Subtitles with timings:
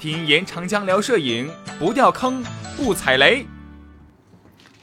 [0.00, 2.42] 听严长江聊摄影，不掉坑，
[2.74, 3.46] 不踩雷。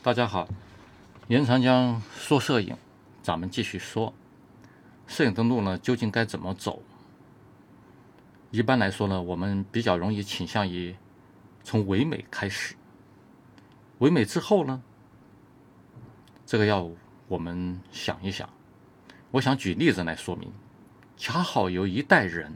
[0.04, 0.48] 大家好，
[1.28, 2.78] 严长江说摄影，
[3.24, 4.14] 咱们继续说
[5.08, 6.84] 摄影的路呢，究竟该怎么走？
[8.52, 10.96] 一般来说呢，我们比较容易倾向于
[11.64, 12.76] 从唯美开始，
[13.98, 14.84] 唯美之后呢，
[16.46, 16.88] 这个要
[17.28, 18.48] 我们想一想。
[19.32, 20.54] 我想举例子来说明，
[21.18, 22.56] 恰好有一代人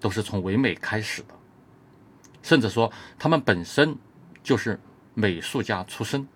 [0.00, 1.28] 都是从唯美开始的。
[2.44, 3.96] 甚至说他们本身
[4.42, 4.78] 就是
[5.14, 6.28] 美术家出身，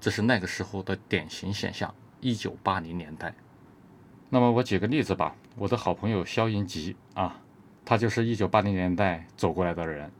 [0.00, 1.94] 这是那个时候的典型现象。
[2.20, 3.34] 一九八零年代，
[4.30, 7.38] 那么我举个例子吧，我的好朋友肖云吉啊，
[7.84, 10.10] 他就是一九八零年代走过来的人。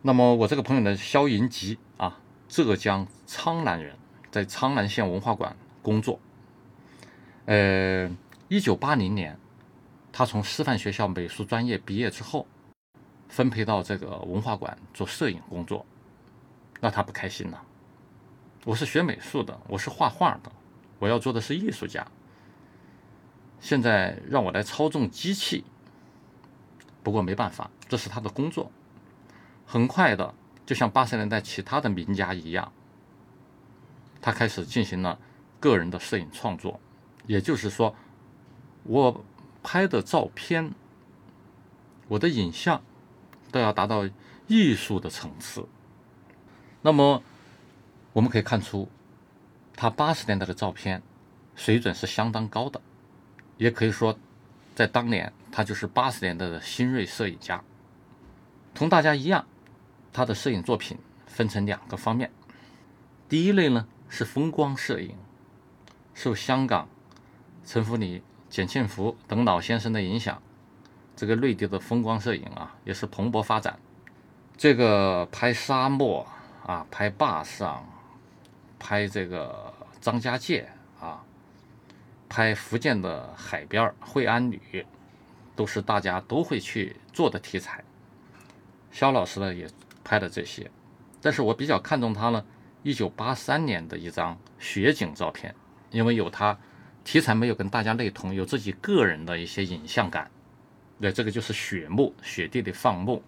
[0.00, 2.18] 那么我这个朋友呢，肖云吉啊，
[2.48, 3.94] 浙江苍南人，
[4.30, 6.18] 在苍南县文化馆工作。
[7.44, 8.10] 呃，
[8.48, 9.38] 一九八零年，
[10.10, 12.46] 他从师范学校美术专业毕业之后。
[13.32, 15.86] 分配到这个文化馆做摄影工作，
[16.82, 17.62] 那他不开心了。
[18.66, 20.52] 我是学美术的，我是画画的，
[20.98, 22.06] 我要做的是艺术家。
[23.58, 25.64] 现在让我来操纵机器，
[27.02, 28.70] 不过没办法，这是他的工作。
[29.64, 30.34] 很快的，
[30.66, 32.70] 就像八十年代其他的名家一样，
[34.20, 35.18] 他开始进行了
[35.58, 36.78] 个人的摄影创作。
[37.26, 37.96] 也就是说，
[38.82, 39.24] 我
[39.62, 40.74] 拍的照片，
[42.08, 42.82] 我的影像。
[43.52, 44.08] 都要达到
[44.48, 45.64] 艺术的层次。
[46.80, 47.22] 那么，
[48.12, 48.88] 我们可以看出，
[49.76, 51.00] 他八十年代的照片
[51.54, 52.80] 水准是相当高的，
[53.58, 54.18] 也可以说，
[54.74, 57.62] 在当年他就是八十年代的新锐摄影家。
[58.74, 59.46] 同大家一样，
[60.12, 62.32] 他的摄影作品分成两个方面。
[63.28, 65.14] 第一类呢是风光摄影，
[66.14, 66.88] 受香港
[67.64, 70.42] 陈福礼、简庆福等老先生的影响。
[71.22, 73.78] 这个内地的风光摄影啊，也是蓬勃发展。
[74.56, 76.26] 这个拍沙漠
[76.66, 77.88] 啊，拍坝上，
[78.76, 81.22] 拍这个张家界啊，
[82.28, 84.84] 拍福建的海边惠安女，
[85.54, 87.84] 都是大家都会去做的题材。
[88.90, 89.68] 肖老师呢也
[90.02, 90.68] 拍了这些，
[91.20, 92.44] 但是我比较看重他呢，
[92.82, 95.54] 一九八三年的一张雪景照片，
[95.92, 96.58] 因为有他
[97.04, 100.28] 题材没有跟大家类同，有自己个人的一些影像感。
[101.00, 103.22] 对，这个就是雪幕，雪地里放牧。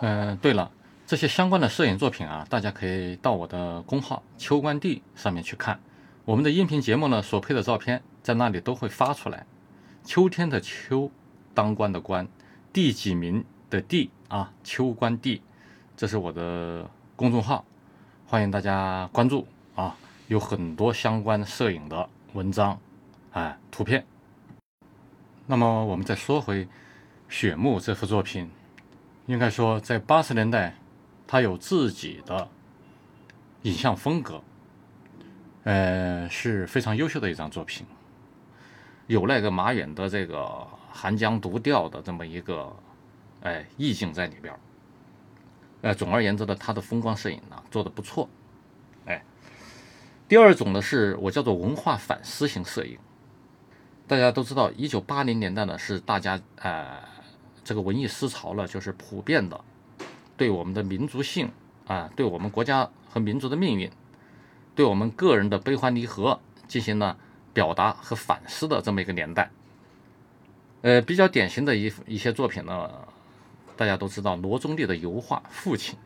[0.00, 0.70] 嗯，对了，
[1.06, 5.80] 这些相关的摄影作品啊，大家可以到我的公号“秋观地”上面去看。
[6.24, 9.46] 我们的音频节目呢，所配的照片在那里都会发出来。
[10.04, 11.10] 秋天的秋，
[11.54, 12.28] 当官的官，
[12.72, 15.42] 第几名的第啊，秋观地，
[15.96, 17.64] 这是我的公众号，
[18.26, 19.96] 欢迎大家关注啊，
[20.28, 22.78] 有很多相关摄影的文章，
[23.32, 24.04] 哎，图片。
[25.48, 26.64] 那么我们再说回
[27.28, 28.50] 《雪幕》这幅作品，
[29.26, 30.74] 应该说在八十年代，
[31.24, 32.48] 它有自己的
[33.62, 34.42] 影像风格，
[35.62, 37.86] 呃，是非常优秀的一张作品，
[39.06, 42.74] 有那个马远的这个寒江独钓的这么一个
[43.42, 44.58] 哎意境在里边儿。
[45.82, 48.28] 呃，总而言之呢，他的风光摄影呢做的不错，
[49.04, 49.22] 哎。
[50.26, 52.98] 第二种呢，是我叫做文化反思型摄影。
[54.08, 56.98] 大家都知道，一九八零年代呢是大家呃
[57.64, 59.60] 这个文艺思潮呢，就是普遍的
[60.36, 61.50] 对我们的民族性
[61.88, 63.90] 啊，对我们国家和民族的命运，
[64.76, 67.18] 对我们个人的悲欢离合进行了
[67.52, 69.50] 表达和反思的这么一个年代。
[70.82, 72.88] 呃，比较典型的一一些作品呢，
[73.76, 75.98] 大家都知道罗中立的油画《父亲》，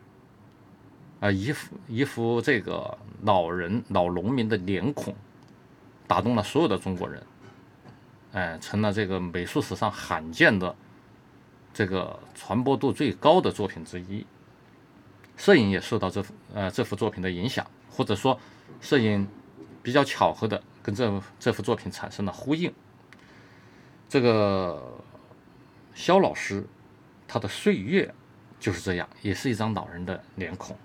[1.26, 5.14] 啊，一幅一幅这个老人老农民的脸孔，
[6.06, 7.22] 打动了所有的中国人。
[8.32, 10.74] 哎，成了这个美术史上罕见的
[11.74, 14.24] 这个传播度最高的作品之一。
[15.36, 18.38] 摄影也受到这幅呃这幅作品的影响，或者说
[18.80, 19.26] 摄影
[19.82, 22.72] 比较巧合的跟这这幅作品产生了呼应。
[24.08, 25.02] 这个
[25.94, 26.64] 肖老师
[27.26, 28.14] 他的岁月
[28.60, 30.76] 就是这样，也是一张老人的脸孔。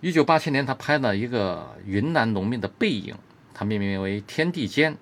[0.00, 3.14] 一九八七年，他拍了一个云南农民的背影，
[3.52, 4.94] 他命名为《天地间》。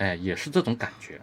[0.00, 1.20] 哎，也是这种感觉。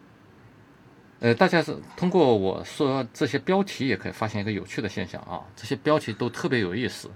[1.19, 5.41] 呃，大家是通过我说这些标题，也可以发现一个有趣的现象啊。
[5.55, 7.09] 这些标题都特别有意思。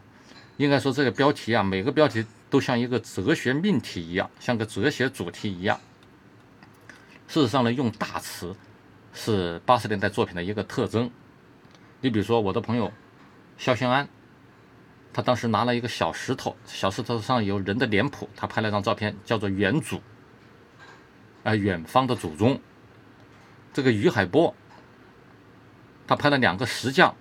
[0.57, 5.79] 应该说，这个标题啊，每个标题都像一个哲学命题一样，像个哲学主题一样。
[7.27, 8.55] 事实上呢，用大词
[9.13, 11.11] 是八十年代作品的一个特征。
[12.01, 12.91] 你比如说，我的朋友
[13.59, 14.09] 肖轩安，
[15.13, 19.97] 他当时拿了一个小石头，小石头上有人的脸谱，他拍了张照片，叫做《原祖》。
[21.43, 22.59] 啊，远方的祖宗，
[23.73, 24.53] 这个于海波，
[26.07, 27.15] 他拍了两个石匠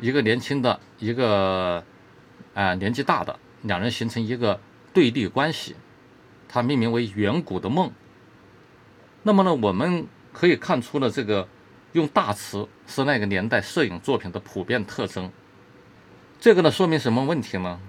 [0.00, 1.84] 一个年轻的，一个
[2.54, 4.60] 啊、年纪大的，两人形成一个
[4.92, 5.74] 对立关系，
[6.48, 7.90] 他命名为“远古的梦”。
[9.24, 11.48] 那么呢，我们可以看出了这个
[11.92, 15.30] 用大词是那个年代摄影作品的普遍特征。
[16.40, 17.80] 这个呢，说明什么问题呢？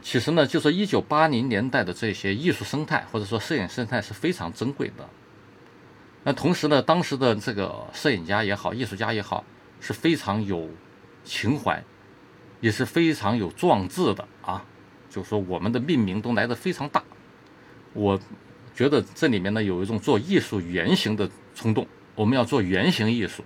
[0.00, 5.08] 其实呢，就是一九八零年代的这些艺术生态或者说摄影生态是非常珍贵的。
[6.24, 9.44] 那同时呢，当时的这个摄影家也好，艺术家也好，
[9.80, 10.68] 是非常有
[11.24, 11.82] 情怀，
[12.60, 14.64] 也是非常有壮志的啊。
[15.10, 17.02] 就是说，我们的命名都来得非常大。
[17.92, 18.18] 我
[18.74, 21.86] 觉得这里面呢，有一种做艺术原型的冲动。
[22.14, 23.44] 我们要做原型艺术。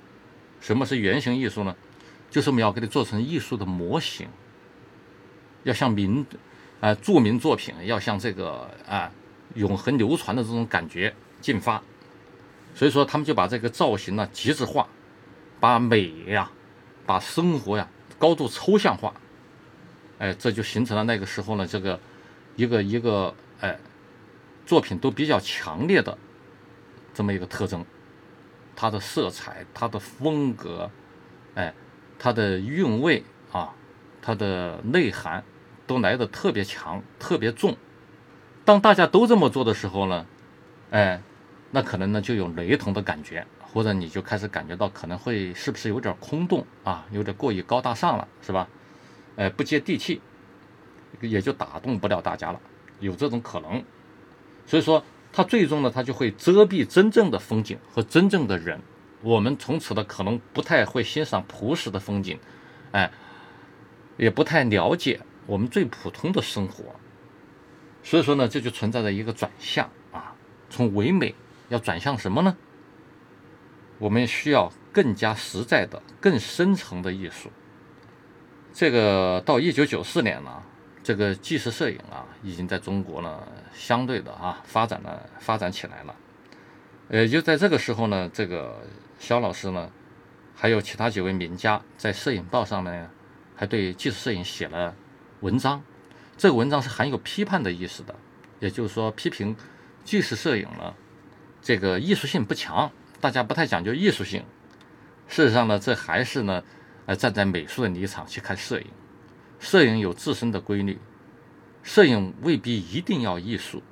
[0.61, 1.75] 什么是原型艺术呢？
[2.31, 4.27] 就是我们要给它做成艺术的模型，
[5.65, 6.25] 要像名
[6.81, 9.11] 啊、著名作品，要像这个啊、
[9.55, 11.81] 永恒流传的这种感觉进发。
[12.75, 14.89] 所以说，他们就把这个造型呢极致化，
[15.61, 16.51] 把美呀、
[17.07, 17.89] 把生活呀
[18.19, 19.13] 高度抽象化。
[20.19, 22.01] 哎，这就形成了那个时候呢，这个
[22.57, 23.79] 一个一个哎
[24.65, 26.17] 作品都比较强烈的
[27.13, 27.85] 这么一个特征，
[28.75, 30.91] 它的色彩、它的风格，
[31.55, 31.75] 哎，
[32.19, 33.23] 它的韵味
[33.53, 33.75] 啊，
[34.23, 35.45] 它的内涵
[35.87, 37.77] 都来的特别强、特别重。
[38.65, 40.27] 当大家都这么做的时候呢，
[40.91, 41.21] 哎，
[41.71, 48.69] 那可能呢就有雷同的感觉，或者你就开始感觉到可能会是不是有点空洞啊，有点过于高大上了，是吧？
[49.37, 50.21] 哎，不接地气，
[51.21, 52.61] 也就打动不了大家了，
[53.01, 53.83] 有这种可能。
[54.67, 55.03] 所以说，
[55.33, 58.81] 它最终呢，它就会遮蔽真正的风景和真正的人。
[59.23, 62.39] 我们从此呢，可能不太会欣赏朴实的风景，
[62.93, 63.11] 哎，
[64.17, 66.85] 也不太了解我们最普通的生活。
[68.03, 70.35] 所以说呢，这就存在着一个转向啊，
[70.69, 71.35] 从唯美
[71.69, 72.57] 要转向什么呢？
[73.99, 77.51] 我们需要更加实在的、更深层的艺术。
[78.73, 80.63] 这个到一九九四年呢，
[81.03, 86.17] 这个纪实摄影啊，已经在中国呢相对的啊发展了发展起来了。
[87.09, 88.81] 呃，就在这个时候呢，这个
[89.21, 89.89] 肖老师呢，
[90.57, 93.11] 还有其他几位名家在《摄影报》上呢，
[93.55, 94.93] 还对纪实摄影写了
[95.43, 95.83] 文章。
[96.37, 98.15] 这个文章是含有批判的意思的，
[98.59, 99.55] 也就是说批评
[100.03, 100.95] 纪实摄影呢，
[101.61, 102.91] 这个艺术性不强，
[103.21, 104.43] 大家不太讲究艺术性。
[105.29, 106.65] 事实上呢，这还是呢，
[107.07, 108.87] 呃，站在美术的立场去看摄影。
[109.61, 110.99] 摄影有自身的规律，
[111.83, 113.83] 摄影未必一定要艺术，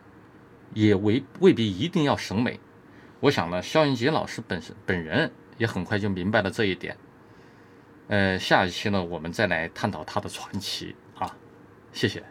[0.75, 2.58] 也未未必一定要审美。
[3.20, 6.97] 我想呢，肖云杰老师本身本人也很快就明白了这一点。
[8.08, 10.97] 呃，下一期呢，我们再来探讨他的传奇，
[11.92, 12.22] 谢谢。